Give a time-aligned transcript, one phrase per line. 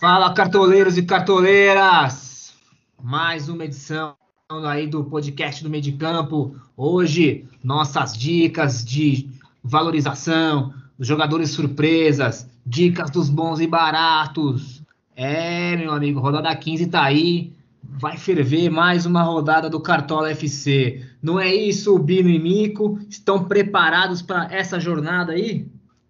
[0.00, 2.54] Fala, cartoleiros e cartoleiras!
[3.02, 4.14] Mais uma edição
[4.48, 6.54] aí do podcast do Meio de Campo.
[6.76, 9.28] Hoje, nossas dicas de
[9.60, 14.84] valorização, jogadores surpresas, dicas dos bons e baratos.
[15.16, 17.52] É, meu amigo, rodada 15 tá aí.
[17.82, 21.04] Vai ferver mais uma rodada do Cartola FC.
[21.20, 23.00] Não é isso, Bino e Mico?
[23.10, 25.66] Estão preparados para essa jornada aí?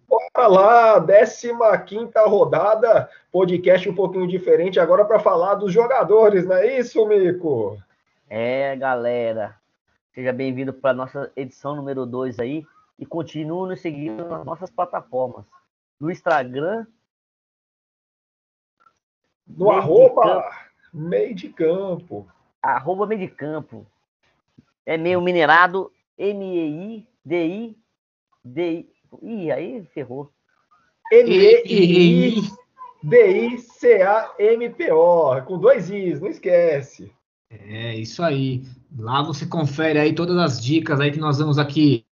[0.09, 1.05] Bora lá,
[1.85, 7.77] 15 rodada, podcast um pouquinho diferente agora para falar dos jogadores, não é isso, Mico?
[8.27, 9.55] É, galera.
[10.11, 12.65] Seja bem-vindo para nossa edição número 2 aí
[12.97, 15.45] e continue nos seguindo nas nossas plataformas.
[15.99, 16.87] No Instagram.
[19.47, 20.49] No meio arroba
[20.91, 22.27] meio de campo.
[22.63, 23.85] Arroba meio de campo.
[24.87, 27.05] É meio minerado, M-E-I-D-I-D-I.
[29.21, 30.29] Ih, aí ferrou.
[31.11, 32.61] M-E-I-D-I-C-A-M-P-O,
[35.43, 37.11] com dois Is, não esquece.
[37.49, 38.63] É, isso aí.
[38.97, 42.05] Lá você confere aí todas as dicas aí que nós vamos aqui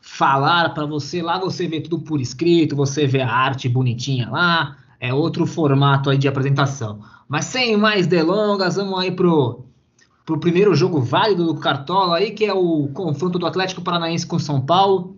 [0.00, 1.22] falar para você.
[1.22, 4.76] Lá você vê tudo por escrito, você vê a arte bonitinha lá.
[4.98, 7.00] É outro formato aí de apresentação.
[7.26, 9.64] Mas sem mais delongas, vamos aí pro,
[10.26, 14.38] pro primeiro jogo válido do Cartola aí, que é o confronto do Atlético Paranaense com
[14.38, 15.16] São Paulo.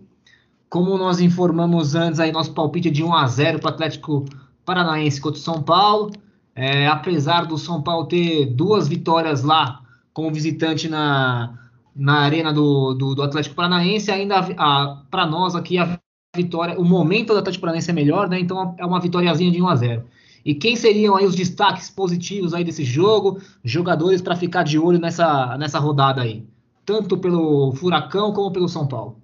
[0.73, 4.25] Como nós informamos antes, aí nosso palpite é de 1 a 0 para o Atlético
[4.65, 6.11] Paranaense contra o São Paulo.
[6.55, 11.53] É, apesar do São Paulo ter duas vitórias lá como visitante na,
[11.95, 14.41] na arena do, do, do Atlético Paranaense, ainda
[15.11, 15.95] para nós aqui a
[16.35, 18.39] vitória, o momento do Atlético Paranaense é melhor, né?
[18.39, 20.05] Então é uma vitóriazinha de 1 a 0.
[20.43, 24.97] E quem seriam aí os destaques positivos aí desse jogo, jogadores para ficar de olho
[24.97, 26.43] nessa, nessa rodada aí,
[26.83, 29.21] tanto pelo Furacão como pelo São Paulo?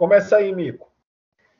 [0.00, 0.90] Começa aí, Mico.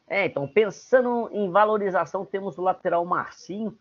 [0.08, 3.78] É, então, pensando em valorização, temos o lateral Marcinho,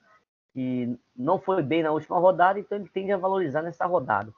[0.53, 4.33] que não foi bem na última rodada, então ele tende a valorizar nessa rodada.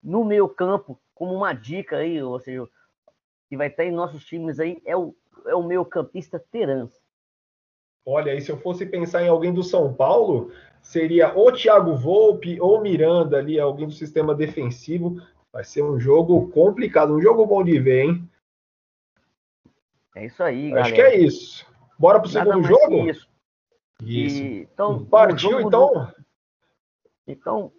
[0.00, 2.68] No meio campo, como uma dica aí, ou seja,
[3.48, 5.12] que vai estar em nossos times aí, é o,
[5.44, 6.92] é o meio campista Terans.
[8.06, 12.60] Olha, aí se eu fosse pensar em alguém do São Paulo, seria ou Thiago Volpe
[12.60, 15.20] ou Miranda ali, alguém do sistema defensivo.
[15.52, 18.30] Vai ser um jogo complicado, um jogo bom de ver, hein?
[20.14, 20.86] É isso aí, galera.
[20.86, 21.66] Acho que é isso.
[21.98, 23.10] Bora pro Nada segundo jogo?
[23.10, 23.28] Isso.
[24.02, 24.42] isso.
[24.42, 25.92] E, então, Partiu, então?
[25.92, 26.14] Do...
[27.26, 27.72] Então,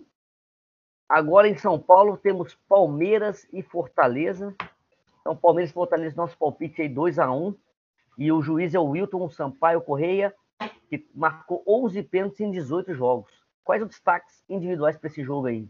[1.07, 4.53] agora em São Paulo temos Palmeiras e Fortaleza.
[5.21, 7.55] Então, Palmeiras e Fortaleza, nosso palpite aí 2 a 1
[8.17, 10.33] E o juiz é o Wilton Sampaio Correia,
[10.89, 13.31] que marcou 11 pênaltis em 18 jogos.
[13.63, 15.67] Quais os destaques individuais para esse jogo aí?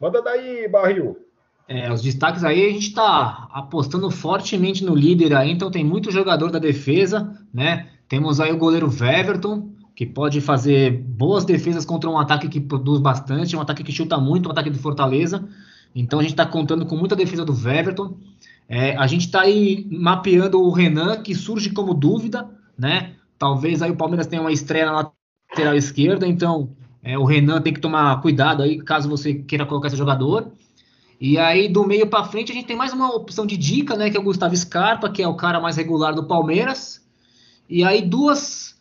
[0.00, 1.27] Manda daí, Barril.
[1.68, 6.10] É, os destaques aí, a gente está apostando fortemente no líder aí, então tem muito
[6.10, 7.88] jogador da defesa, né?
[8.08, 13.00] Temos aí o goleiro Weverton, que pode fazer boas defesas contra um ataque que produz
[13.00, 15.46] bastante, um ataque que chuta muito, um ataque do Fortaleza.
[15.94, 18.16] Então a gente está contando com muita defesa do Weverton.
[18.66, 23.12] É, a gente está aí mapeando o Renan, que surge como dúvida, né?
[23.38, 25.12] Talvez aí o Palmeiras tenha uma estreia na
[25.50, 26.70] lateral esquerda, então
[27.02, 30.50] é, o Renan tem que tomar cuidado aí, caso você queira colocar esse jogador.
[31.20, 34.08] E aí, do meio para frente, a gente tem mais uma opção de dica, né?
[34.08, 37.04] Que é o Gustavo Scarpa, que é o cara mais regular do Palmeiras.
[37.68, 38.76] E aí, duas,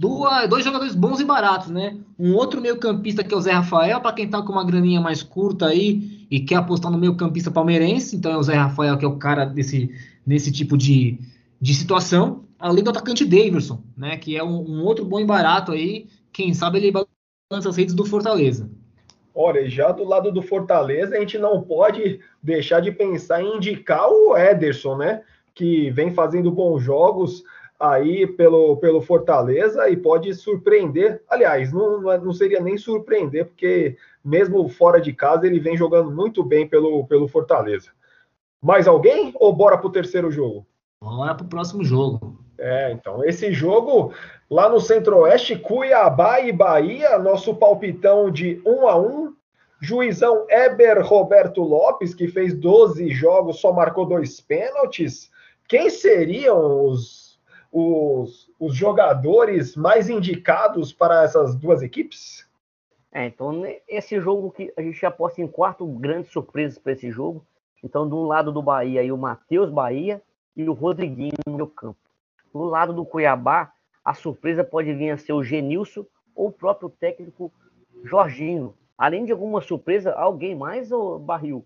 [0.00, 1.98] duas dois jogadores bons e baratos, né?
[2.18, 5.22] Um outro meio-campista que é o Zé Rafael, para quem tá com uma graninha mais
[5.22, 8.16] curta aí e quer apostar no meio-campista palmeirense.
[8.16, 9.94] Então, é o Zé Rafael, que é o cara desse,
[10.26, 11.18] nesse tipo de,
[11.60, 12.44] de situação.
[12.58, 14.16] Além do atacante Davidson, né?
[14.16, 16.06] Que é um, um outro bom e barato aí.
[16.32, 18.70] Quem sabe ele balança as redes do Fortaleza.
[19.34, 24.08] Olha, já do lado do Fortaleza, a gente não pode deixar de pensar em indicar
[24.08, 25.22] o Ederson, né?
[25.54, 27.42] Que vem fazendo bons jogos
[27.80, 31.22] aí pelo, pelo Fortaleza e pode surpreender.
[31.28, 36.44] Aliás, não, não seria nem surpreender, porque mesmo fora de casa ele vem jogando muito
[36.44, 37.90] bem pelo, pelo Fortaleza.
[38.62, 40.64] Mais alguém ou bora para o terceiro jogo?
[41.02, 42.41] Bora para o próximo jogo.
[42.64, 44.14] É, então, esse jogo
[44.48, 49.34] lá no Centro-Oeste, Cuiabá e Bahia, nosso palpitão de 1 a 1
[49.80, 55.28] Juizão Eber Roberto Lopes, que fez 12 jogos, só marcou dois pênaltis.
[55.66, 57.40] Quem seriam os,
[57.72, 62.48] os, os jogadores mais indicados para essas duas equipes?
[63.10, 67.44] É, então, esse jogo que a gente aposta em quatro grandes surpresas para esse jogo.
[67.82, 70.22] Então, do lado do Bahia, aí, o Matheus Bahia
[70.56, 72.01] e o Rodriguinho no meu campo.
[72.52, 73.72] Do lado do Cuiabá,
[74.04, 76.04] a surpresa pode vir a ser o Genilson
[76.34, 77.52] ou o próprio técnico
[78.04, 78.74] Jorginho.
[78.96, 81.64] Além de alguma surpresa, alguém mais ou barril?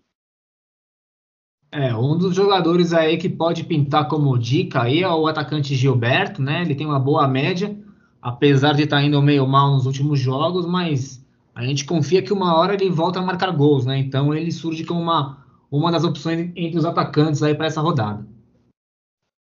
[1.71, 6.41] É, um dos jogadores aí que pode pintar como dica aí é o atacante Gilberto,
[6.41, 6.61] né?
[6.61, 7.77] Ele tem uma boa média,
[8.21, 11.23] apesar de estar tá indo meio mal nos últimos jogos, mas
[11.53, 13.97] a gente confia que uma hora ele volta a marcar gols, né?
[13.97, 18.25] Então ele surge como uma, uma das opções entre os atacantes aí para essa rodada.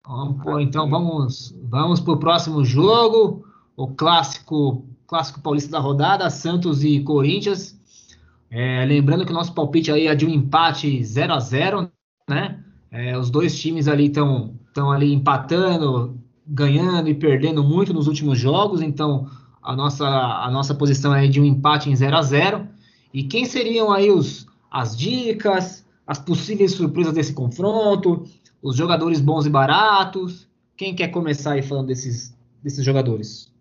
[0.09, 3.45] Vamos, então vamos, vamos para o próximo jogo,
[3.77, 7.79] o clássico, clássico paulista da rodada, Santos e Corinthians.
[8.49, 11.91] É, lembrando que o nosso palpite aí é de um empate 0 a 0
[12.27, 12.59] né?
[12.89, 14.57] É, os dois times ali estão
[14.91, 16.17] ali empatando,
[16.47, 19.29] ganhando e perdendo muito nos últimos jogos, então
[19.61, 22.67] a nossa, a nossa posição é de um empate em 0 a 0
[23.13, 28.23] E quem seriam aí os, as dicas, as possíveis surpresas desse confronto,
[28.61, 30.47] os jogadores bons e baratos?
[30.75, 33.51] Quem quer começar aí falando desses, desses jogadores?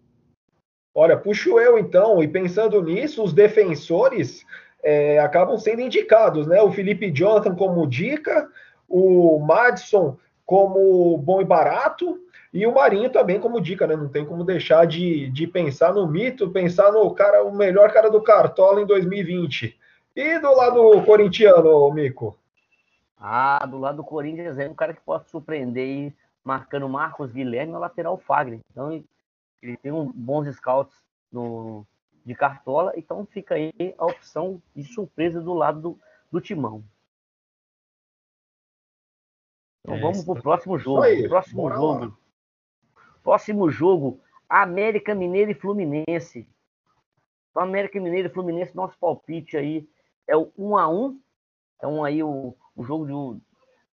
[0.95, 4.45] Olha, puxo eu então, e pensando nisso, os defensores
[4.83, 6.61] é, acabam sendo indicados, né?
[6.61, 8.49] O Felipe Jonathan como dica,
[8.89, 12.19] o Madison como bom e barato,
[12.53, 13.95] e o Marinho também como dica, né?
[13.95, 18.11] Não tem como deixar de, de pensar no mito, pensar no cara, o melhor cara
[18.11, 19.77] do Cartola em 2020.
[20.17, 22.37] E do lado corintiano, Mico?
[23.21, 27.73] Ah, do lado do Corinthians é um cara que pode surpreender aí, marcando Marcos Guilherme
[27.73, 28.61] na lateral Fagner.
[28.71, 28.93] Então
[29.61, 30.95] ele tem um, bons scouts
[31.33, 31.85] no,
[32.25, 36.01] de Cartola, então fica aí a opção de surpresa do lado do,
[36.31, 36.85] do Timão.
[39.83, 41.03] Então é, vamos para o próximo jogo.
[41.03, 42.05] Aí, próximo jogo.
[42.05, 42.17] Lá.
[43.23, 46.49] Próximo jogo, América Mineiro e Fluminense.
[47.51, 49.89] Então, América Mineiro e Fluminense, nosso palpite aí
[50.27, 51.21] é o 1 a 1
[51.77, 53.41] Então aí o, o jogo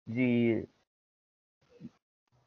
[0.05, 0.67] de,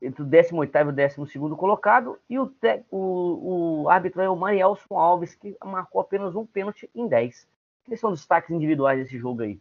[0.01, 4.37] entre o 18 e o 12 colocado, e o, te, o, o árbitro é o
[4.37, 7.49] Marielson Alves, que marcou apenas um pênalti em 10.
[7.85, 9.59] Quais são os destaques individuais desse jogo aí?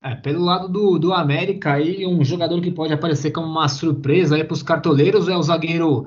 [0.00, 4.42] É, pelo lado do, do América, aí, um jogador que pode aparecer como uma surpresa
[4.44, 6.06] para os cartoleiros é o zagueiro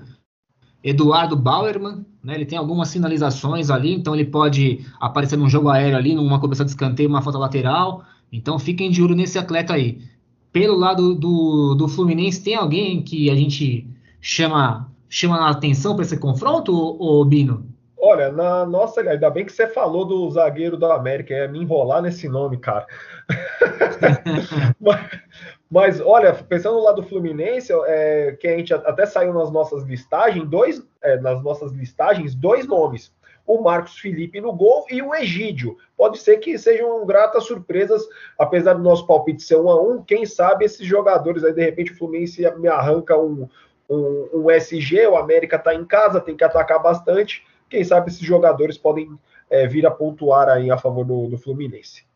[0.82, 2.06] Eduardo Bauerman.
[2.24, 6.40] Né, ele tem algumas sinalizações ali, então ele pode aparecer num jogo aéreo ali, numa
[6.40, 8.06] cobertura de escanteio, uma falta lateral.
[8.32, 10.00] Então fiquem de olho nesse atleta aí
[10.52, 13.88] pelo lado do, do Fluminense, tem alguém que a gente
[14.20, 17.66] chama, chama a atenção para esse confronto, ô, Bino?
[17.98, 22.02] Olha, na nossa, ainda bem que você falou do zagueiro da América, é me enrolar
[22.02, 22.86] nesse nome, cara.
[24.82, 25.10] mas,
[25.70, 29.84] mas, olha, pensando no lado do Fluminense, é, que a gente até saiu nas nossas
[29.84, 33.12] listagens, dois, é, nas nossas listagens, dois nomes
[33.46, 35.78] o Marcos Felipe no gol e o Egídio.
[35.98, 38.08] Pode ser que sejam gratas surpresas,
[38.38, 40.04] apesar do nosso palpite ser um a um.
[40.04, 43.48] Quem sabe esses jogadores aí, de repente, o Fluminense me arranca um,
[43.90, 47.46] um, um SG, o América está em casa, tem que atacar bastante.
[47.70, 49.18] Quem sabe esses jogadores podem
[49.50, 52.11] é, vir a pontuar aí a favor do, do Fluminense.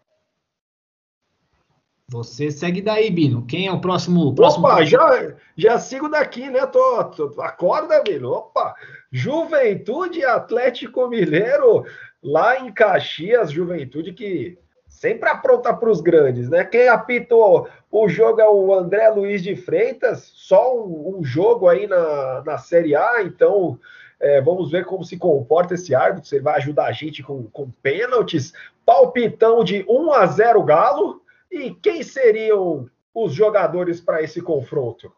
[2.10, 3.46] Você segue daí, Bino.
[3.48, 4.34] Quem é o próximo?
[4.36, 6.66] próximo Opa, já, já sigo daqui, né?
[6.68, 7.00] Tô,
[7.40, 8.32] acorda, Bino.
[8.32, 8.76] Opa,
[9.12, 11.84] Juventude Atlético Mineiro,
[12.22, 14.58] lá em Caxias, Juventude que
[14.88, 16.64] sempre apronta para os grandes, né?
[16.64, 21.88] Quem apitou o jogo é o André Luiz de Freitas, só um, um jogo aí
[21.88, 23.80] na, na Série A, então
[24.20, 27.70] é, vamos ver como se comporta esse árbitro, ele vai ajudar a gente com, com
[27.82, 28.54] pênaltis.
[28.86, 31.22] Palpitão de 1 a 0 Galo.
[31.56, 35.10] E quem seriam os jogadores para esse confronto?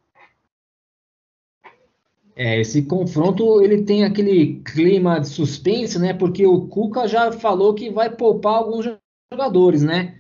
[2.35, 6.13] É, esse confronto ele tem aquele clima de suspense, né?
[6.13, 8.87] Porque o Cuca já falou que vai poupar alguns
[9.33, 10.19] jogadores, né?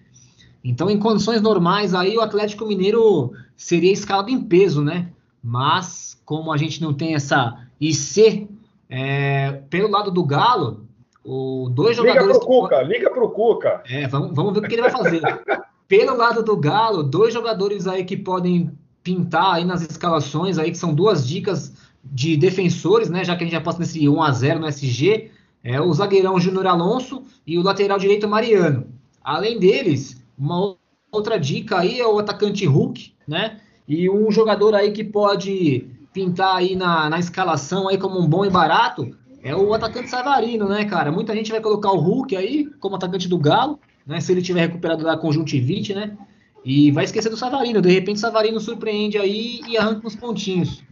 [0.63, 5.11] Então, em condições normais, aí o Atlético Mineiro seria escalado em peso, né?
[5.43, 8.49] Mas, como a gente não tem essa IC,
[8.89, 10.87] é, pelo lado do Galo,
[11.23, 12.25] o dois jogadores.
[12.25, 13.83] Liga pro Cuca, liga pro Cuca.
[13.87, 15.21] É, vamos, vamos ver o que ele vai fazer.
[15.87, 20.77] Pelo lado do Galo, dois jogadores aí que podem pintar aí nas escalações aí, que
[20.77, 23.23] são duas dicas de defensores, né?
[23.23, 25.31] Já que a gente aposta nesse 1 a 0 no SG,
[25.63, 28.87] é o zagueirão Júnior Alonso e o lateral direito Mariano.
[29.23, 30.75] Além deles, uma
[31.11, 33.59] outra dica aí é o atacante Hulk, né?
[33.87, 38.45] E um jogador aí que pode pintar aí na, na escalação aí como um bom
[38.45, 41.11] e barato é o atacante Savarino, né, cara?
[41.11, 44.19] Muita gente vai colocar o Hulk aí como atacante do Galo, né?
[44.21, 46.17] Se ele tiver recuperado da conjuntivite, né?
[46.63, 47.81] E vai esquecer do Savarino.
[47.81, 50.83] De repente, Savarino surpreende aí e arranca uns pontinhos.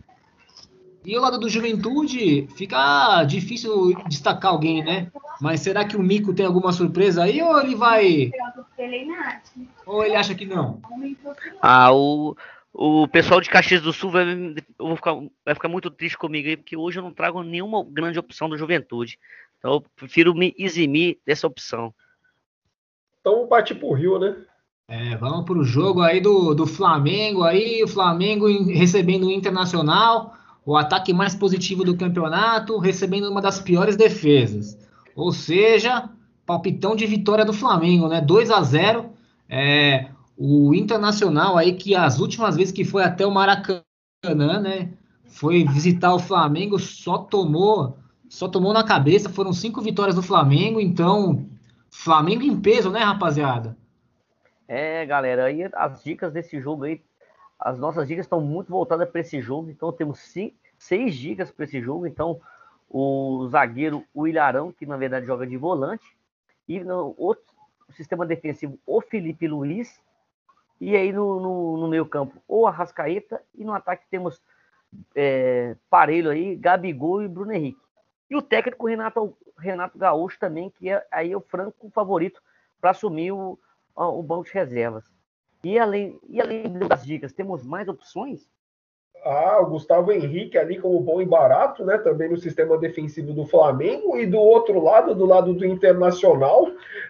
[1.06, 5.12] E o lado do Juventude, fica difícil destacar alguém, né?
[5.40, 8.32] Mas será que o Mico tem alguma surpresa aí ou ele vai.
[9.86, 10.82] Ou ele acha que não?
[11.62, 12.36] Ah, o,
[12.74, 14.26] o pessoal de Caxias do Sul vai,
[14.96, 15.14] ficar,
[15.46, 18.58] vai ficar muito triste comigo aí, porque hoje eu não trago nenhuma grande opção do
[18.58, 19.20] Juventude.
[19.60, 21.94] Então eu prefiro me eximir dessa opção.
[23.26, 24.36] Então partir pro Rio, né?
[24.88, 30.36] É, vamos para o jogo aí do, do Flamengo aí, o Flamengo recebendo o Internacional,
[30.64, 34.78] o ataque mais positivo do campeonato, recebendo uma das piores defesas.
[35.16, 36.08] Ou seja,
[36.46, 38.22] palpitão de vitória do Flamengo, né?
[38.22, 39.10] 2 a 0
[39.50, 44.94] é, o Internacional aí que as últimas vezes que foi até o Maracanã, né?
[45.24, 47.98] Foi visitar o Flamengo, só tomou,
[48.30, 51.44] só tomou na cabeça, foram cinco vitórias do Flamengo, então
[51.96, 53.76] Flamengo em peso, né, rapaziada?
[54.68, 57.02] É, galera, aí as dicas desse jogo aí,
[57.58, 61.64] as nossas dicas estão muito voltadas para esse jogo, então temos cinco, seis dicas para
[61.64, 62.40] esse jogo, então
[62.90, 64.26] o zagueiro, o
[64.74, 66.06] que na verdade joga de volante,
[66.68, 67.46] e no outro
[67.92, 70.00] sistema defensivo, o Felipe Luiz,
[70.82, 74.42] e aí no, no, no meio campo, o Arrascaeta, e no ataque temos
[75.16, 77.85] é, parelho aí, Gabigol e Bruno Henrique.
[78.30, 82.42] E o técnico Renato, Renato Gaúcho também, que é aí o franco favorito
[82.82, 83.58] para assumir o,
[83.96, 85.06] o banco de reservas.
[85.64, 88.48] E além, e além das dicas, temos mais opções?
[89.24, 91.98] Ah, o Gustavo Henrique ali como bom e barato, né?
[91.98, 94.16] Também no sistema defensivo do Flamengo.
[94.18, 96.68] E do outro lado, do lado do Internacional,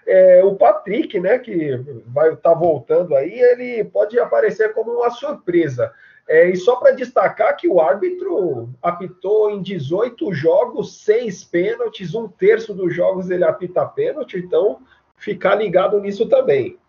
[0.07, 1.37] é, o Patrick, né?
[1.37, 1.75] Que
[2.07, 5.93] vai estar tá voltando aí, ele pode aparecer como uma surpresa.
[6.27, 12.27] É, e só para destacar que o árbitro apitou em 18 jogos, seis pênaltis, um
[12.27, 14.81] terço dos jogos ele apita pênalti, então
[15.17, 16.79] ficar ligado nisso também.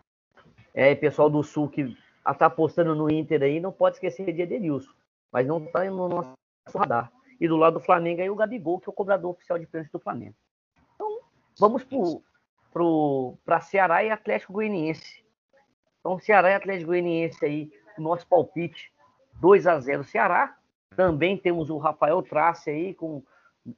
[0.73, 1.95] É, pessoal do Sul que
[2.27, 4.91] está apostando no Inter aí, não pode esquecer de Edenilson,
[5.31, 6.33] mas não está no nosso
[6.75, 7.11] radar.
[7.39, 9.91] E do lado do Flamengo aí o Gabigol, que é o cobrador oficial de pênalti
[9.91, 10.35] do Flamengo.
[10.95, 11.19] Então,
[11.59, 11.85] vamos
[13.45, 15.23] para Ceará e Atlético Goianiense.
[15.99, 18.91] Então, Ceará e Atlético Goianiense aí, nosso palpite
[19.39, 20.55] 2 a 0 Ceará.
[20.95, 23.23] Também temos o Rafael Trace aí com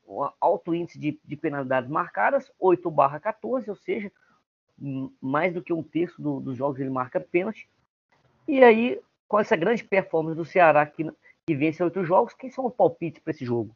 [0.08, 4.12] um alto índice de, de penalidades marcadas, 8 barra 14, ou seja,
[5.22, 7.70] mais do que um terço do, dos jogos ele marca pênalti.
[8.48, 11.12] E aí, com essa grande performance do Ceará que,
[11.46, 13.75] que vence oito jogos, quem são os palpites para esse jogo?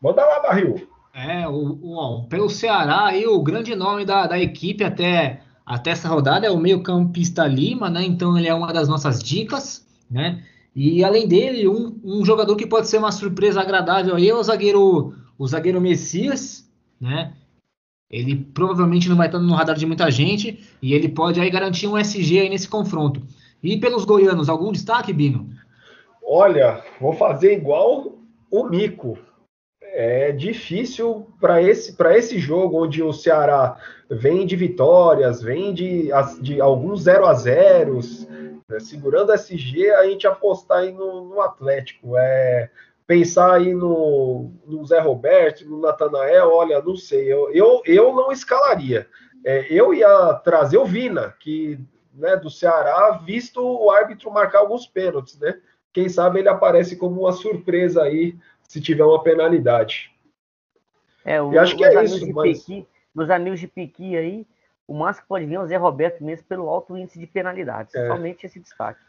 [0.00, 0.88] Manda lá, Barril.
[1.12, 6.08] É, o, o, pelo Ceará aí, o grande nome da, da equipe até até essa
[6.08, 8.02] rodada é o meio-campista Lima, né?
[8.02, 10.42] Então ele é uma das nossas dicas, né?
[10.74, 14.42] E além dele, um, um jogador que pode ser uma surpresa agradável aí é o
[14.42, 16.68] zagueiro, o zagueiro Messias,
[17.00, 17.34] né?
[18.10, 21.86] Ele provavelmente não vai estar no radar de muita gente e ele pode aí garantir
[21.86, 23.22] um SG aí nesse confronto.
[23.62, 25.50] E pelos goianos, algum destaque, Bino?
[26.20, 28.18] Olha, vou fazer igual
[28.50, 29.16] o Mico
[29.92, 33.76] é difícil para esse, esse jogo, onde o Ceará
[34.08, 38.00] vem de vitórias, vem de, de alguns 0 a 0
[38.68, 42.16] né, segurando SG, a gente apostar aí no, no, Atlético.
[42.16, 42.70] É,
[43.06, 48.30] pensar aí no, no Zé Roberto, no Natanael, olha, não sei, eu, eu, eu não
[48.30, 49.08] escalaria.
[49.44, 51.80] É, eu ia trazer o Vina, que
[52.14, 55.58] né, do Ceará, visto o árbitro marcar alguns pênaltis, né?
[55.92, 58.36] Quem sabe ele aparece como uma surpresa aí
[58.70, 60.12] se tiver uma penalidade.
[61.24, 62.32] É, o, e acho que é isso.
[62.32, 62.60] Mas...
[62.60, 64.46] Pequi, meus amigos de Piqui aí,
[64.86, 67.92] o máximo que pode vir é o Zé Roberto mesmo pelo alto índice de penalidades.
[67.96, 68.06] É.
[68.06, 69.00] Somente esse destaque.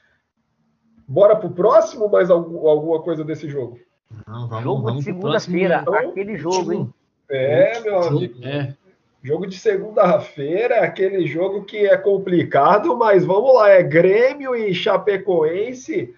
[1.08, 3.80] Bora pro próximo, mais alguma coisa desse jogo?
[4.26, 6.94] Não, vamos, jogo vamos de segunda-feira, então, aquele jogo, hein?
[7.30, 8.44] É, meu amigo.
[8.44, 8.74] É.
[9.22, 16.16] Jogo de segunda-feira, aquele jogo que é complicado, mas vamos lá, é Grêmio e Chapecoense.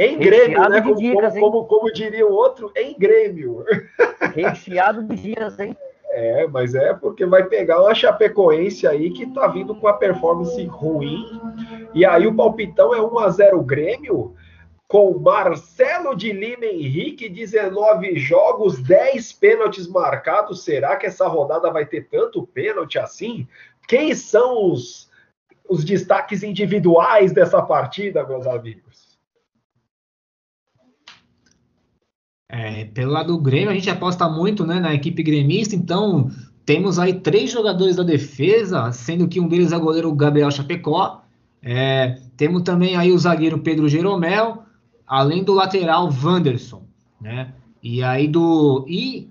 [0.00, 0.80] Em Grêmio, né?
[0.80, 3.62] Como, dicas, como, como, como, diria o outro, em Grêmio.
[4.34, 5.76] Recheado de dias, hein?
[6.12, 10.64] É, mas é porque vai pegar uma Chapecoense aí que tá vindo com a performance
[10.64, 11.22] ruim.
[11.92, 14.34] E aí o palpitão é 1 a 0 Grêmio,
[14.88, 20.64] com Marcelo de Lima Henrique, 19 jogos, 10 pênaltis marcados.
[20.64, 23.46] Será que essa rodada vai ter tanto pênalti assim?
[23.86, 25.10] Quem são os,
[25.68, 29.09] os destaques individuais dessa partida, meus amigos?
[32.52, 36.28] É, pelo lado do Grêmio, a gente aposta muito né, na equipe gremista, então
[36.66, 41.22] temos aí três jogadores da defesa, sendo que um deles é o goleiro Gabriel Chapecó.
[41.62, 44.64] É, temos também aí o zagueiro Pedro Jeromel,
[45.06, 46.82] além do lateral Wanderson,
[47.20, 47.54] né?
[47.80, 48.84] E aí do.
[48.88, 49.28] E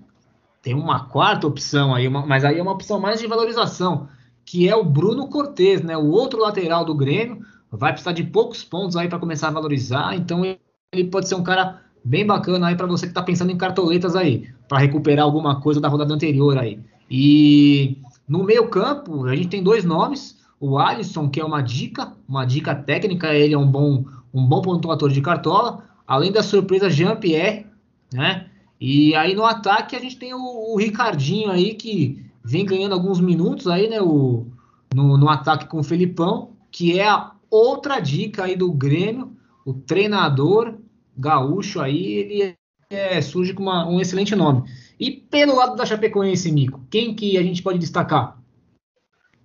[0.62, 4.08] tem uma quarta opção aí, uma, mas aí é uma opção mais de valorização,
[4.46, 5.96] que é o Bruno Cortes, né?
[5.96, 7.44] O outro lateral do Grêmio.
[7.70, 11.42] Vai precisar de poucos pontos aí para começar a valorizar, então ele pode ser um
[11.42, 15.60] cara bem bacana aí para você que está pensando em cartoletas aí, para recuperar alguma
[15.60, 16.78] coisa da rodada anterior aí.
[17.10, 22.12] E no meio campo, a gente tem dois nomes, o Alisson, que é uma dica,
[22.28, 26.90] uma dica técnica, ele é um bom, um bom pontuador de cartola, além da surpresa
[26.90, 27.66] Jean-Pierre,
[28.12, 28.46] né?
[28.80, 33.20] E aí no ataque a gente tem o, o, Ricardinho aí, que vem ganhando alguns
[33.20, 34.00] minutos aí, né?
[34.00, 34.46] O,
[34.94, 39.32] no, no ataque com o Felipão, que é a outra dica aí do Grêmio.
[39.64, 40.74] O treinador
[41.16, 42.56] gaúcho aí, ele
[42.90, 44.68] é, surge com uma, um excelente nome.
[44.98, 48.38] E pelo lado da Chapecoense, Mico, quem que a gente pode destacar?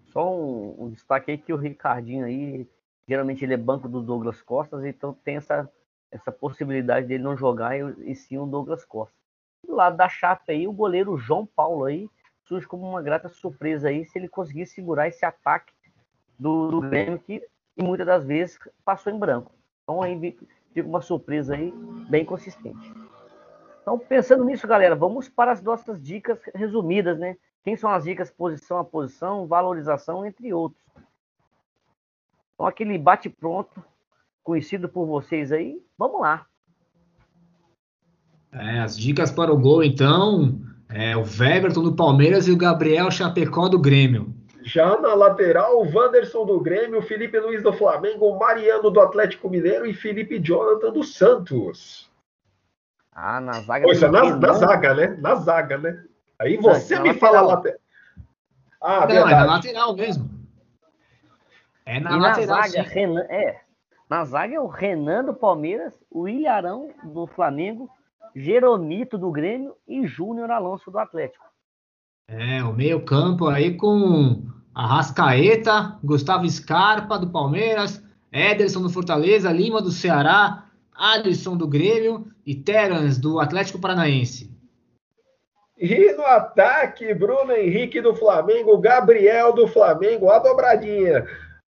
[0.08, 2.68] Só um, um destaque aí que o Ricardinho aí,
[3.08, 5.70] geralmente ele é banco do Douglas Costas, então tem essa,
[6.12, 9.16] essa possibilidade dele não jogar e, e sim o Douglas Costa.
[9.66, 12.10] Do lado da Chape aí, o goleiro João Paulo aí
[12.46, 15.74] surge como uma grata surpresa aí se ele conseguir segurar esse ataque
[16.38, 17.42] do, do Grêmio que
[17.78, 19.52] muitas das vezes passou em branco.
[19.84, 20.38] Então aí
[20.76, 21.74] fica uma surpresa aí
[22.10, 22.94] bem consistente.
[23.82, 27.38] Então, pensando nisso, galera, vamos para as nossas dicas resumidas, né?
[27.64, 30.84] Quem são as dicas posição a posição, valorização, entre outros.
[32.54, 33.82] Então, aquele bate-pronto,
[34.44, 36.46] conhecido por vocês aí, vamos lá.
[38.52, 43.10] É, as dicas para o gol, então, é o Weberton do Palmeiras e o Gabriel
[43.10, 44.34] Chapecó do Grêmio.
[44.66, 49.86] Já na lateral, o Wanderson do Grêmio, Felipe Luiz do Flamengo, Mariano do Atlético Mineiro
[49.86, 52.12] e Felipe Jonathan do Santos.
[53.12, 53.86] Ah, na zaga.
[53.86, 55.18] Poxa, na, na, zaga, né?
[55.20, 56.04] Na zaga, né?
[56.40, 57.80] Aí você me fala lateral.
[58.82, 59.34] Ah, Não, verdade.
[59.34, 60.30] é na lateral mesmo.
[61.86, 62.58] É na, e lateral.
[62.58, 63.62] Na zaga, Renan, é.
[64.10, 67.88] Na zaga é o Renan do Palmeiras, o Ilharão do Flamengo,
[68.36, 71.46] Jeromito do Grêmio e Júnior Alonso do Atlético.
[72.28, 79.92] É, o meio-campo aí com Arrascaeta, Gustavo Scarpa do Palmeiras, Ederson do Fortaleza, Lima do
[79.92, 84.54] Ceará, Alisson do Grêmio e Terans do Atlético Paranaense.
[85.78, 91.26] E no ataque, Bruno Henrique do Flamengo, Gabriel do Flamengo, a dobradinha.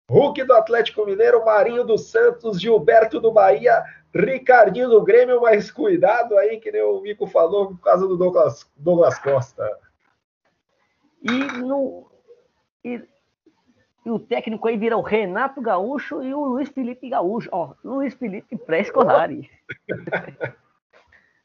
[0.08, 3.82] Hulk do Atlético Mineiro, Marinho do Santos, Gilberto do Bahia,
[4.14, 8.70] Ricardinho do Grêmio, mas cuidado aí, que nem o Mico falou, por causa do Douglas,
[8.76, 9.66] Douglas Costa.
[11.22, 12.10] E, no,
[12.84, 13.02] e,
[14.04, 17.48] e, o técnico aí vira o Renato Gaúcho e o Luiz Felipe Gaúcho.
[17.52, 19.50] Ó, Luiz Felipe pré-escolari.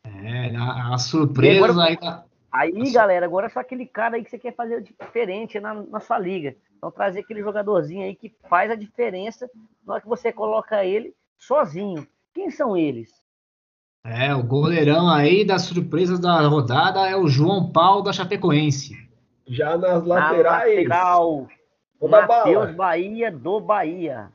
[0.03, 1.97] É, a, a surpresa agora, aí.
[1.97, 2.25] Da...
[2.51, 5.99] Aí, galera, agora é só aquele cara aí que você quer fazer diferente na, na
[5.99, 6.55] sua liga.
[6.77, 9.49] Então, trazer aquele jogadorzinho aí que faz a diferença
[9.85, 12.07] na hora que você coloca ele sozinho.
[12.33, 13.09] Quem são eles?
[14.03, 18.95] É, o goleirão aí das surpresas da rodada é o João Paulo da Chapecoense.
[19.47, 20.87] Já nas laterais.
[20.87, 21.47] Na lateral,
[22.01, 24.29] Matheus Bahia do Bahia.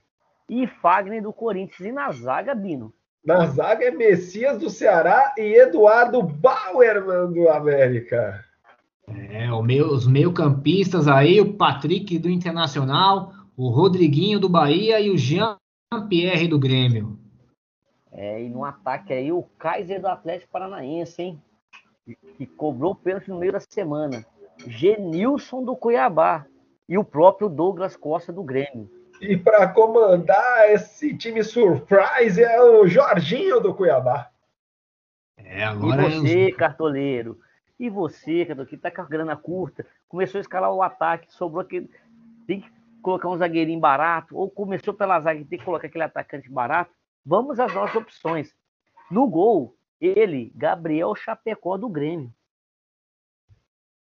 [0.48, 1.88] E Fagner do Corinthians.
[1.88, 2.92] E na zaga, Bino.
[3.24, 8.44] Na zaga é Messias do Ceará e Eduardo Bauerman do América.
[9.08, 15.18] É, meio, os meio-campistas aí, o Patrick do Internacional, o Rodriguinho do Bahia e o
[15.18, 17.18] Jean-Pierre do Grêmio.
[18.12, 21.42] É, e no ataque aí, o Kaiser do Atlético Paranaense, hein?
[22.38, 24.24] Que cobrou pênalti no meio da semana.
[24.66, 26.46] Genilson do Cuiabá
[26.88, 28.90] e o próprio Douglas Costa do Grêmio.
[29.20, 34.30] E para comandar esse time surprise é o Jorginho do Cuiabá.
[35.38, 36.56] É, agora e você, eu...
[36.56, 37.40] cartoleiro,
[37.78, 41.90] e você, que tá com a grana curta, começou a escalar o ataque, sobrou aquele.
[42.46, 42.70] Tem que
[43.02, 46.90] colocar um zagueirinho barato, ou começou pela zaga e tem que colocar aquele atacante barato.
[47.24, 48.54] Vamos às nossas opções.
[49.10, 52.32] No gol, ele, Gabriel Chapecó do Grêmio.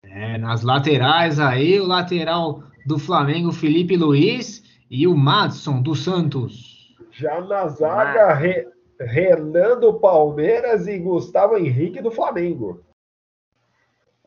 [0.04, 6.94] É, nas laterais aí, o lateral do Flamengo, Felipe Luiz, e o Madson do Santos.
[7.10, 8.68] Já na zaga, Re,
[9.00, 12.84] Renan do Palmeiras e Gustavo Henrique do Flamengo.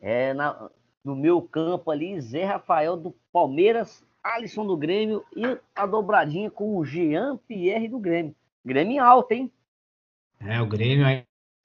[0.01, 0.69] É, na,
[1.03, 6.77] no meu campo ali, Zé Rafael do Palmeiras, Alisson do Grêmio e a dobradinha com
[6.77, 8.35] o Jean Pierre do Grêmio.
[8.63, 9.51] Grêmio alto, hein?
[10.39, 11.23] É, o Grêmio aí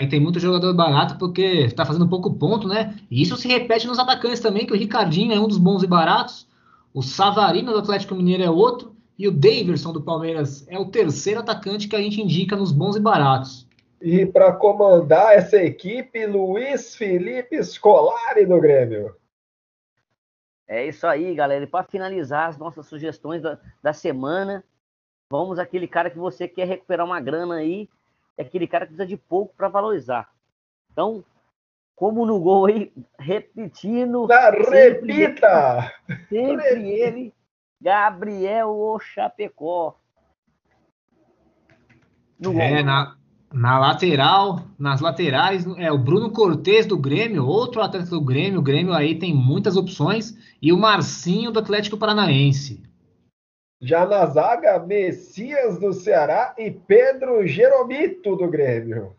[0.08, 2.96] tem muito jogador barato porque está fazendo pouco ponto, né?
[3.10, 5.86] E isso se repete nos atacantes também, que o Ricardinho é um dos bons e
[5.86, 6.48] baratos,
[6.94, 11.40] o Savarino do Atlético Mineiro é outro, e o Daverson do Palmeiras é o terceiro
[11.40, 13.68] atacante que a gente indica nos bons e baratos.
[14.00, 19.14] E para comandar essa equipe, Luiz Felipe Scolari do Grêmio.
[20.66, 21.64] É isso aí, galera.
[21.64, 24.64] E para finalizar as nossas sugestões da, da semana,
[25.30, 27.90] vamos àquele cara que você quer recuperar uma grana aí
[28.40, 30.30] é aquele cara que precisa de pouco para valorizar.
[30.90, 31.22] Então,
[31.94, 34.26] como no gol aí, repetindo.
[34.26, 35.92] Na repita!
[36.30, 37.34] Sempre ele,
[37.78, 39.94] Gabriel o Chapecó.
[42.38, 42.84] No é, gol.
[42.84, 43.16] na,
[43.52, 48.60] na lateral, nas laterais, é o Bruno Cortes do Grêmio, outro atleta do Grêmio.
[48.60, 50.34] O Grêmio aí tem muitas opções.
[50.62, 52.82] E o Marcinho do Atlético Paranaense.
[53.80, 59.16] Já na zaga, Messias do Ceará e Pedro Jeromito do Grêmio.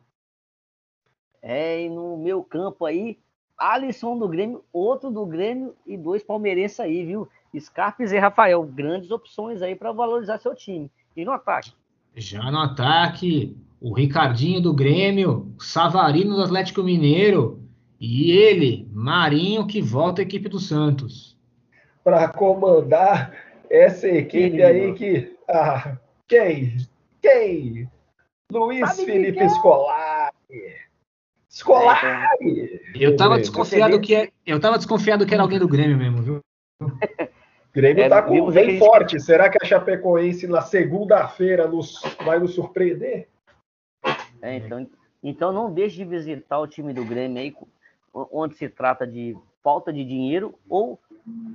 [1.42, 3.18] É, e no meu campo aí,
[3.58, 7.28] Alisson do Grêmio, outro do Grêmio e dois palmeirenses aí, viu?
[7.60, 10.92] Scarpes e Rafael, grandes opções aí para valorizar seu time.
[11.18, 11.74] E no ataque?
[12.16, 17.62] Já no ataque, o Ricardinho do Grêmio, Savarino do Atlético Mineiro
[18.00, 21.38] e ele, Marinho, que volta à equipe do Santos.
[22.04, 25.36] Para comandar essa equipe aí que.
[25.50, 26.78] Ah, quem?
[27.22, 27.90] Quem?
[28.52, 30.76] Luiz Sabe Felipe que Scolari.
[31.50, 32.82] Scolari!
[32.96, 36.40] Eu tava desconfiado que é, eu tava desconfiado que era alguém do Grêmio mesmo, viu?
[37.74, 39.14] Grêmio é, tá com bem forte.
[39.14, 39.24] Gente...
[39.24, 43.30] Será que a Chapecoense na segunda-feira nos vai nos surpreender?
[44.42, 44.90] É, então,
[45.24, 47.56] então não deixe de visitar o time do Grêmio aí,
[48.14, 51.00] onde se trata de falta de dinheiro ou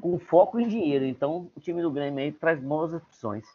[0.00, 1.04] com foco em dinheiro.
[1.04, 3.46] Então, o time do Grêmio aí traz boas opções.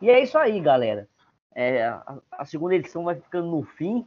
[0.00, 1.08] E é isso aí, galera.
[1.54, 4.06] É, a, a, segunda edição vai ficando no fim.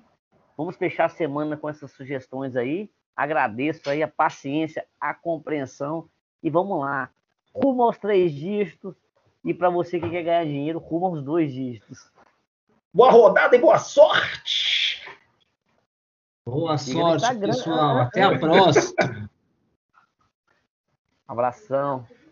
[0.58, 2.90] Vamos fechar a semana com essas sugestões aí.
[3.16, 6.10] Agradeço aí a paciência, a compreensão
[6.42, 7.10] e vamos lá.
[7.54, 8.96] Rumo aos três dígitos.
[9.46, 12.12] E para você que quer ganhar dinheiro, rumo aos dois dígitos.
[12.94, 15.04] Boa rodada e boa sorte!
[16.46, 18.00] Boa sorte, pessoal.
[18.00, 18.94] Até a próxima.
[21.28, 22.08] Abração.